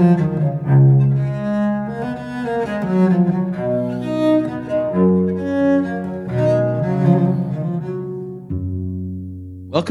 [0.00, 0.40] Welcome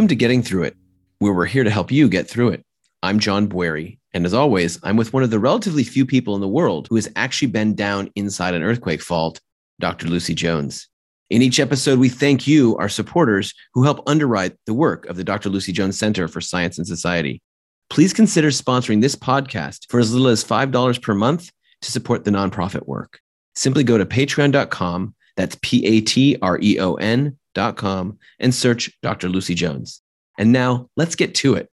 [0.07, 0.75] to Getting Through It,
[1.19, 2.65] where we're here to help you get through it.
[3.03, 6.41] I'm John Bwarie, and as always, I'm with one of the relatively few people in
[6.41, 9.39] the world who has actually been down inside an earthquake fault,
[9.79, 10.07] Dr.
[10.07, 10.89] Lucy Jones.
[11.29, 15.23] In each episode, we thank you, our supporters, who help underwrite the work of the
[15.23, 15.49] Dr.
[15.49, 17.43] Lucy Jones Center for Science and Society.
[17.89, 21.49] Please consider sponsoring this podcast for as little as $5 per month
[21.81, 23.19] to support the nonprofit work.
[23.55, 28.53] Simply go to patreon.com, that's P A T R E O N dot com and
[28.53, 29.29] search Dr.
[29.29, 30.01] Lucy Jones.
[30.37, 31.69] And now let's get to it.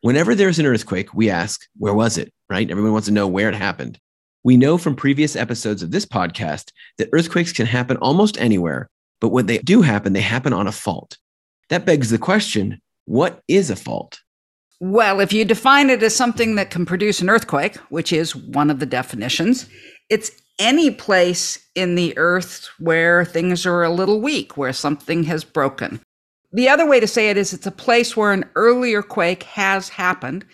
[0.00, 2.32] Whenever there's an earthquake, we ask, where was it?
[2.50, 2.70] Right?
[2.70, 3.98] Everyone wants to know where it happened.
[4.42, 8.90] We know from previous episodes of this podcast that earthquakes can happen almost anywhere,
[9.20, 11.16] but when they do happen, they happen on a fault.
[11.70, 14.20] That begs the question what is a fault?
[14.86, 18.68] Well, if you define it as something that can produce an earthquake, which is one
[18.68, 19.66] of the definitions,
[20.10, 25.42] it's any place in the earth where things are a little weak, where something has
[25.42, 26.02] broken.
[26.52, 29.88] The other way to say it is it's a place where an earlier quake has
[29.88, 30.44] happened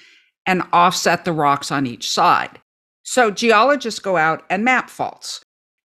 [0.46, 2.60] and offset the rocks on each side.
[3.02, 5.40] So geologists go out and map faults.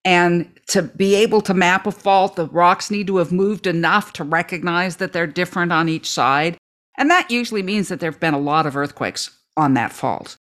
[0.06, 4.14] And to be able to map a fault, the rocks need to have moved enough
[4.14, 6.60] to recognize that they're different on each side.
[6.98, 10.38] And that usually means that there have been a lot of earthquakes on that fault.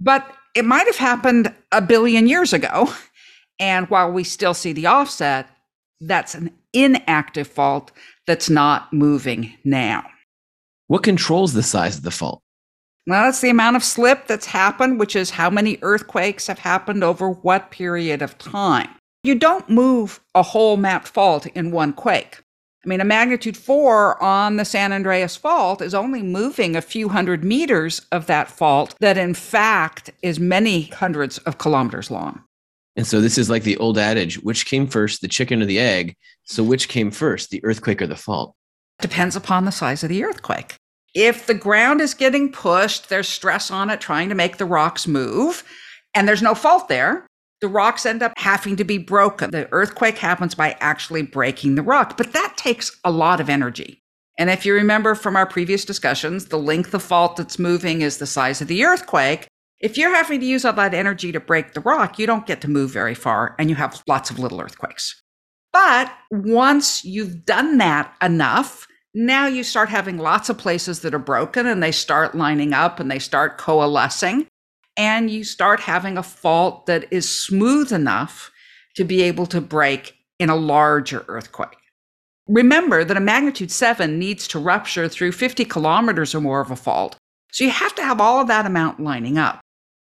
[0.00, 2.92] But it might have happened a billion years ago.
[3.60, 5.48] And while we still see the offset,
[6.00, 7.90] that's an inactive fault
[8.26, 10.06] that's not moving now.
[10.86, 12.40] What controls the size of the fault?
[13.08, 17.02] Well, it's the amount of slip that's happened, which is how many earthquakes have happened
[17.02, 18.90] over what period of time.
[19.24, 22.42] You don't move a whole mapped fault in one quake.
[22.84, 27.08] I mean, a magnitude four on the San Andreas Fault is only moving a few
[27.08, 32.44] hundred meters of that fault that, in fact, is many hundreds of kilometers long.
[32.94, 35.78] And so this is like the old adage which came first, the chicken or the
[35.78, 36.16] egg?
[36.44, 38.54] So which came first, the earthquake or the fault?
[39.00, 40.74] Depends upon the size of the earthquake.
[41.14, 45.06] If the ground is getting pushed, there's stress on it trying to make the rocks
[45.06, 45.62] move,
[46.14, 47.27] and there's no fault there,
[47.60, 49.50] the rocks end up having to be broken.
[49.50, 54.02] The earthquake happens by actually breaking the rock, but that takes a lot of energy.
[54.38, 58.18] And if you remember from our previous discussions, the length of fault that's moving is
[58.18, 59.48] the size of the earthquake.
[59.80, 62.60] If you're having to use all that energy to break the rock, you don't get
[62.60, 65.20] to move very far and you have lots of little earthquakes.
[65.72, 71.18] But once you've done that enough, now you start having lots of places that are
[71.18, 74.46] broken and they start lining up and they start coalescing.
[74.98, 78.50] And you start having a fault that is smooth enough
[78.96, 81.78] to be able to break in a larger earthquake.
[82.48, 86.76] Remember that a magnitude seven needs to rupture through 50 kilometers or more of a
[86.76, 87.16] fault.
[87.52, 89.60] So you have to have all of that amount lining up.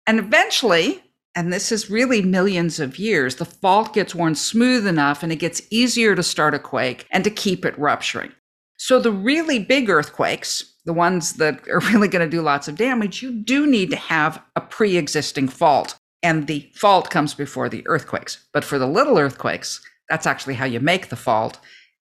[0.06, 1.02] And eventually,
[1.34, 5.36] and this is really millions of years, the fault gets worn smooth enough and it
[5.36, 8.32] gets easier to start a quake and to keep it rupturing.
[8.76, 12.76] So the really big earthquakes, the ones that are really going to do lots of
[12.76, 15.96] damage, you do need to have a pre existing fault.
[16.22, 18.46] And the fault comes before the earthquakes.
[18.52, 21.58] But for the little earthquakes, that's actually how you make the fault,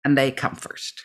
[0.03, 1.01] and they come first.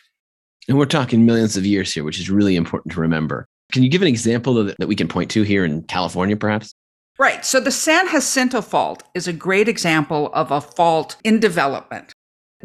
[0.67, 3.45] And we're talking millions of years here, which is really important to remember.
[3.71, 6.73] Can you give an example that we can point to here in California, perhaps?
[7.17, 7.45] Right.
[7.45, 12.11] So the San Jacinto Fault is a great example of a fault in development.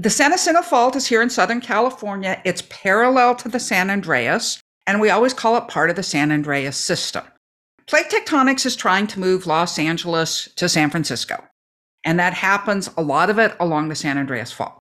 [0.00, 2.40] The San Jacinto Fault is here in Southern California.
[2.46, 6.32] It's parallel to the San Andreas, and we always call it part of the San
[6.32, 7.22] Andreas system.
[7.86, 11.44] Plate tectonics is trying to move Los Angeles to San Francisco,
[12.02, 14.78] and that happens a lot of it along the San Andreas Fault.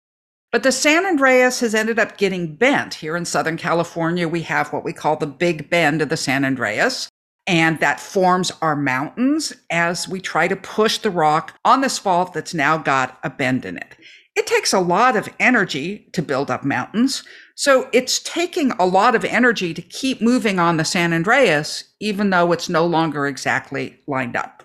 [0.54, 2.94] But the San Andreas has ended up getting bent.
[2.94, 6.46] Here in Southern California, we have what we call the Big Bend of the San
[6.46, 7.10] Andreas
[7.50, 12.32] and that forms our mountains as we try to push the rock on this fault
[12.32, 13.96] that's now got a bend in it.
[14.36, 17.24] It takes a lot of energy to build up mountains.
[17.56, 22.30] So it's taking a lot of energy to keep moving on the San Andreas, even
[22.30, 24.64] though it's no longer exactly lined up.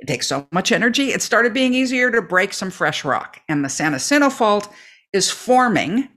[0.00, 3.40] It takes so much energy, it started being easier to break some fresh rock.
[3.48, 4.68] And the San Jacinto Fault
[5.12, 6.08] is forming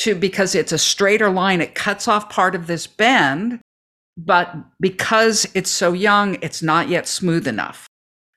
[0.00, 3.60] to because it's a straighter line, it cuts off part of this bend
[4.16, 7.86] but because it's so young, it's not yet smooth enough.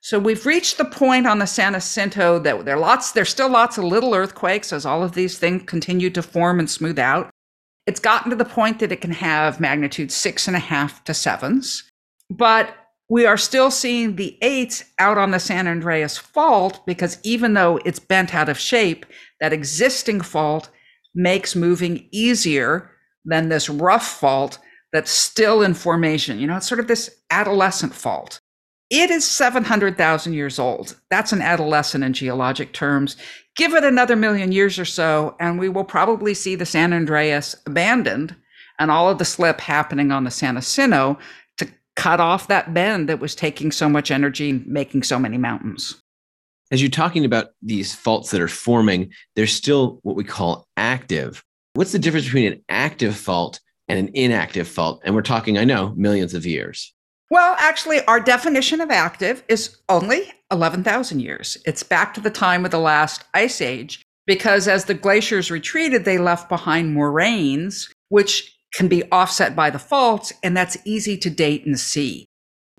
[0.06, 3.50] So we've reached the point on the San Jacinto that there are lots, there's still
[3.50, 7.28] lots of little earthquakes as all of these things continue to form and smooth out.
[7.88, 11.12] It's gotten to the point that it can have magnitude six and a half to
[11.12, 11.90] sevens,
[12.30, 12.72] but
[13.08, 17.80] we are still seeing the eights out on the San Andreas fault because even though
[17.84, 19.06] it's bent out of shape,
[19.40, 20.70] that existing fault
[21.16, 22.92] makes moving easier
[23.24, 24.60] than this rough fault
[24.92, 26.38] that's still in formation.
[26.38, 28.40] You know, it's sort of this adolescent fault.
[28.90, 30.96] It is 700,000 years old.
[31.10, 33.16] That's an adolescent in geologic terms.
[33.56, 37.56] Give it another million years or so, and we will probably see the San Andreas
[37.66, 38.36] abandoned
[38.78, 41.18] and all of the slip happening on the San Jacinto
[41.56, 41.66] to
[41.96, 46.00] cut off that bend that was taking so much energy and making so many mountains.
[46.70, 51.42] As you're talking about these faults that are forming, they're still what we call active.
[51.74, 55.00] What's the difference between an active fault and an inactive fault?
[55.04, 56.92] And we're talking, I know, millions of years.
[57.30, 61.58] Well, actually, our definition of active is only 11,000 years.
[61.66, 66.04] It's back to the time of the last ice age, because as the glaciers retreated,
[66.04, 71.30] they left behind moraines, which can be offset by the faults, and that's easy to
[71.30, 72.26] date and see.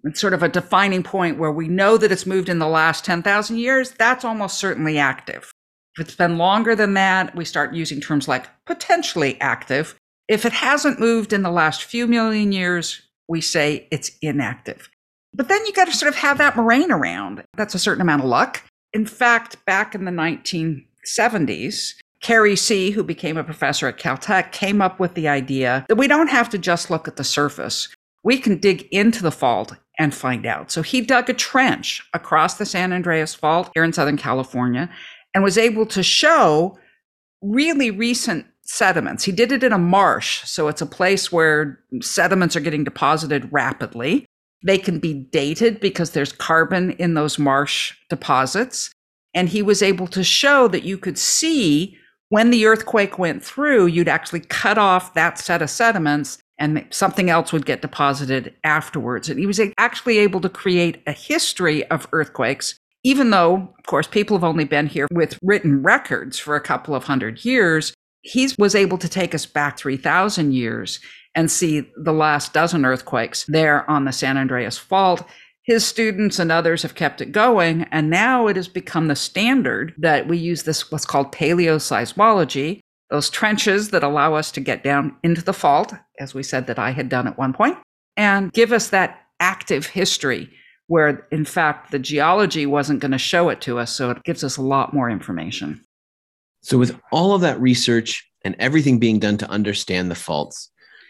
[0.04, 3.04] It's sort of a defining point where we know that it's moved in the last
[3.04, 3.92] 10,000 years.
[3.92, 5.52] That's almost certainly active.
[5.98, 9.96] If it's been longer than that, we start using terms like potentially active.
[10.28, 14.89] If it hasn't moved in the last few million years, we say it's inactive.
[15.33, 17.44] But then you got to sort of have that moraine around.
[17.56, 18.63] That's a certain amount of luck.
[18.94, 24.81] In fact, back in the 1970s, Kerry Sieh, who became a professor at Caltech, came
[24.81, 27.89] up with the idea that we don't have to just look at the surface.
[28.24, 30.71] We can dig into the fault and find out.
[30.71, 34.89] So he dug a trench across the San Andreas Fault here in Southern California
[35.33, 36.77] and was able to show
[37.41, 39.24] really recent sediments.
[39.24, 40.44] He did it in a marsh.
[40.44, 44.25] So it's a place where sediments are getting deposited rapidly.
[44.64, 48.92] They can be dated because there's carbon in those marsh deposits.
[49.34, 51.98] And he was able to show that you could see
[52.30, 57.30] when the earthquake went through, you'd actually cut off that set of sediments and something
[57.30, 59.30] else would get deposited afterwards.
[59.30, 64.08] And he was actually able to create a history of earthquakes, even though, of course,
[64.08, 67.94] people have only been here with written records for a couple of hundred years
[68.27, 71.00] he was able to take us back 3,000 years
[71.33, 75.24] and see the last dozen earthquakes there on the San Andreas Fault.
[75.63, 79.94] His students and others have kept it going, and now it has become the standard
[79.97, 82.79] that we use this what's called paleoseismology,
[83.09, 86.79] those trenches that allow us to get down into the fault, as we said that
[86.79, 87.77] I had done at one point,
[88.15, 90.50] and give us that active history
[90.88, 93.91] where, in fact, the geology wasn't going to show it to us.
[93.91, 95.83] So it gives us a lot more information.
[96.62, 100.69] So, with all of that research and everything being done to understand the faults,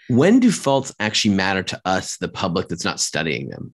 [0.10, 3.74] when do faults actually matter to us, the public that's not studying them?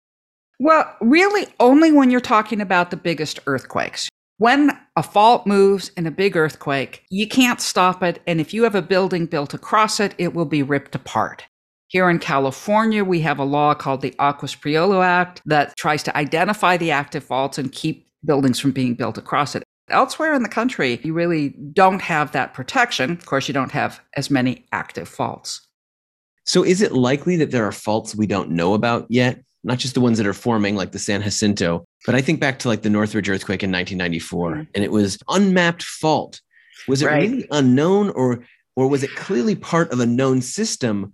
[0.59, 4.09] Well, really, only when you're talking about the biggest earthquakes.
[4.37, 8.23] When a fault moves in a big earthquake, you can't stop it.
[8.27, 11.45] And if you have a building built across it, it will be ripped apart.
[11.89, 16.77] Here in California, we have a law called the Alquist-Priolo Act that tries to identify
[16.77, 19.63] the active faults and keep buildings from being built across it.
[19.91, 23.13] Elsewhere in the country, you really don't have that protection.
[23.13, 25.67] Of course, you don't have as many active faults.
[26.45, 29.43] So, is it likely that there are faults we don't know about yet?
[29.63, 32.59] Not just the ones that are forming, like the San Jacinto, but I think back
[32.61, 34.63] to like the Northridge earthquake in 1994, mm-hmm.
[34.75, 36.41] and it was unmapped fault.
[36.89, 37.23] Was it right.
[37.23, 38.43] really unknown, or
[38.75, 41.13] or was it clearly part of a known system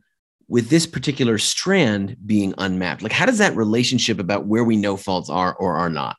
[0.48, 3.02] with this particular strand being unmapped?
[3.02, 6.16] Like, how does that relationship about where we know faults are or are not?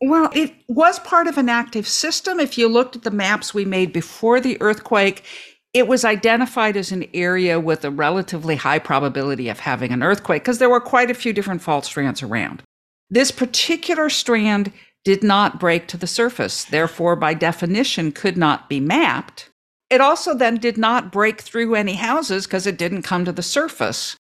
[0.00, 2.38] Well, it was part of an active system.
[2.38, 5.24] If you looked at the maps we made before the earthquake,
[5.72, 10.42] it was identified as an area with a relatively high probability of having an earthquake
[10.42, 12.62] because there were quite a few different fault strands around.
[13.08, 14.72] This particular strand
[15.04, 19.50] did not break to the surface, therefore, by definition, could not be mapped.
[19.88, 23.42] It also then did not break through any houses because it didn't come to the
[23.42, 24.16] surface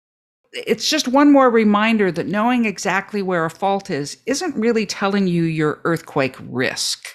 [0.52, 5.26] it's just one more reminder that knowing exactly where a fault is isn't really telling
[5.26, 7.08] you your earthquake risk.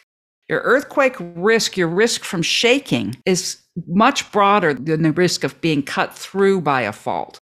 [0.47, 5.83] Your earthquake risk, your risk from shaking, is much broader than the risk of being
[5.83, 7.39] cut through by a fault.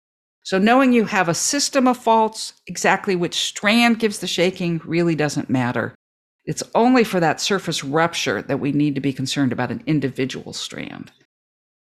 [0.44, 5.16] So, knowing you have a system of faults, exactly which strand gives the shaking really
[5.16, 5.96] doesn't matter.
[6.46, 10.54] It's only for that surface rupture that we need to be concerned about an individual
[10.54, 11.12] strand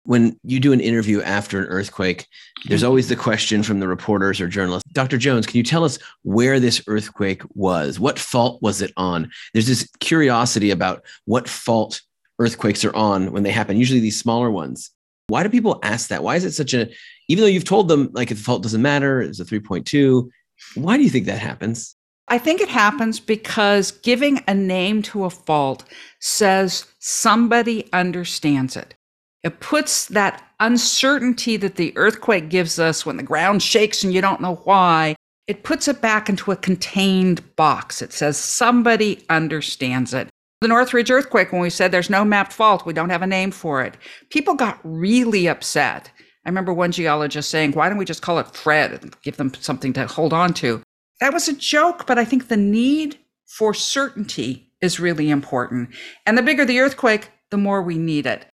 [0.09, 2.25] when you do an interview after an earthquake,
[2.65, 5.19] there's always the question from the reporters or journalists Dr.
[5.19, 7.99] Jones, can you tell us where this earthquake was?
[7.99, 9.29] What fault was it on?
[9.53, 12.01] There's this curiosity about what fault
[12.39, 14.89] earthquakes are on when they happen, usually these smaller ones.
[15.27, 16.23] Why do people ask that?
[16.23, 16.89] Why is it such a,
[17.27, 20.27] even though you've told them like if the fault doesn't matter, it's a 3.2,
[20.73, 21.95] why do you think that happens?
[22.27, 25.83] I think it happens because giving a name to a fault
[26.19, 28.95] says somebody understands it.
[29.43, 34.21] It puts that uncertainty that the earthquake gives us when the ground shakes and you
[34.21, 35.15] don't know why,
[35.47, 38.01] it puts it back into a contained box.
[38.01, 40.29] It says somebody understands it.
[40.61, 43.51] The Northridge earthquake, when we said there's no mapped fault, we don't have a name
[43.51, 43.95] for it,
[44.29, 46.11] people got really upset.
[46.45, 49.53] I remember one geologist saying, Why don't we just call it Fred and give them
[49.59, 50.81] something to hold on to?
[51.19, 55.89] that was a joke, but I think the need for certainty is really important.
[56.25, 58.45] And the bigger the earthquake, the more we need it.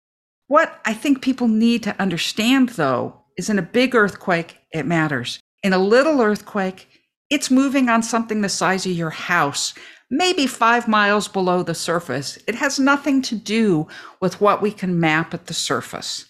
[0.47, 5.41] What I think people need to understand, though, is in a big earthquake, it matters.
[5.63, 6.89] In a little earthquake,
[7.31, 9.75] it's moving on something the size of your house,
[10.11, 12.39] maybe five miles below the surface.
[12.47, 13.89] It has nothing to do
[14.21, 16.27] with what we can map at the surface.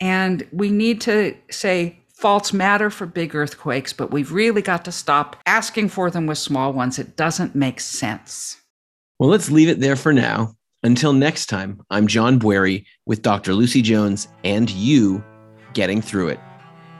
[0.00, 4.92] And we need to say faults matter for big earthquakes, but we've really got to
[4.92, 6.98] stop asking for them with small ones.
[6.98, 8.58] It doesn't make sense.
[9.18, 10.54] Well, let's leave it there for now.
[10.84, 13.54] Until next time, I'm John Bwarie with Dr.
[13.54, 15.24] Lucy Jones and you
[15.72, 16.40] getting through it.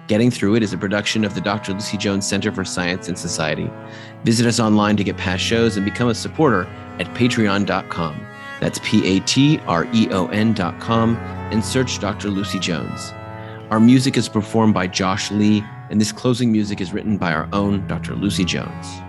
[0.08, 1.74] Getting Through It is a production of the Dr.
[1.74, 3.70] Lucy Jones Center for Science and Society.
[4.24, 6.64] Visit us online to get past shows and become a supporter
[6.98, 8.26] at patreon.com.
[8.58, 11.16] That's P A T R E O N.com
[11.52, 12.30] and search Dr.
[12.30, 13.12] Lucy Jones.
[13.70, 17.50] Our music is performed by Josh Lee, and this closing music is written by our
[17.52, 18.14] own Dr.
[18.14, 19.03] Lucy Jones.